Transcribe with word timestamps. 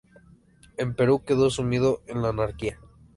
El 0.77 0.95
Perú 0.95 1.23
quedó 1.23 1.51
sumido 1.51 2.01
en 2.07 2.23
la 2.23 2.29
anarquía. 2.29 2.79